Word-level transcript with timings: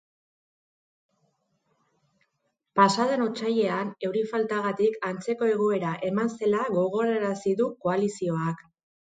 Pasadan 2.79 3.27
otsailean 3.27 3.93
euri 4.09 4.23
faltagatik 4.31 4.97
antzeko 5.13 5.51
egoera 5.53 5.95
eman 6.11 6.35
zela 6.39 6.67
gogorarazi 6.79 7.57
du 7.63 7.73
koalizioak. 7.87 8.69